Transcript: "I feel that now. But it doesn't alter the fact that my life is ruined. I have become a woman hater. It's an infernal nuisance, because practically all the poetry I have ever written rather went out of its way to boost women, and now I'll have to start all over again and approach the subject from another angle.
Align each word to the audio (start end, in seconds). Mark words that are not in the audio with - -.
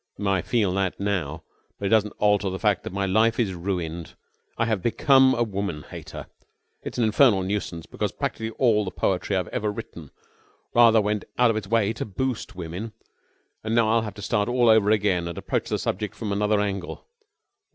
"I 0.25 0.41
feel 0.41 0.73
that 0.73 0.99
now. 0.99 1.43
But 1.77 1.85
it 1.85 1.89
doesn't 1.89 2.15
alter 2.17 2.49
the 2.49 2.57
fact 2.57 2.81
that 2.83 2.91
my 2.91 3.05
life 3.05 3.39
is 3.39 3.53
ruined. 3.53 4.15
I 4.57 4.65
have 4.65 4.81
become 4.81 5.35
a 5.35 5.43
woman 5.43 5.83
hater. 5.83 6.25
It's 6.81 6.97
an 6.97 7.03
infernal 7.03 7.43
nuisance, 7.43 7.85
because 7.85 8.11
practically 8.11 8.49
all 8.57 8.83
the 8.83 8.89
poetry 8.89 9.35
I 9.35 9.45
have 9.45 9.47
ever 9.49 9.71
written 9.71 10.09
rather 10.73 10.99
went 11.01 11.25
out 11.37 11.51
of 11.51 11.55
its 11.55 11.67
way 11.67 11.93
to 11.93 12.05
boost 12.05 12.55
women, 12.55 12.93
and 13.63 13.75
now 13.75 13.89
I'll 13.91 14.01
have 14.01 14.15
to 14.15 14.23
start 14.23 14.49
all 14.49 14.69
over 14.69 14.89
again 14.89 15.27
and 15.27 15.37
approach 15.37 15.69
the 15.69 15.77
subject 15.77 16.15
from 16.15 16.31
another 16.31 16.59
angle. 16.59 17.05